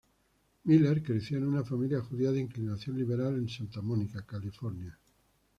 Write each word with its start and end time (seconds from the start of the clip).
Miller 0.63 1.03
creció 1.03 1.37
en 1.37 1.43
una 1.45 1.63
familia 1.63 2.01
judía 2.01 2.31
de 2.31 2.39
inclinación 2.39 2.97
liberal 2.97 3.35
en 3.35 3.47
Santa 3.47 3.83
Mónica, 3.83 4.23
California. 4.25 4.97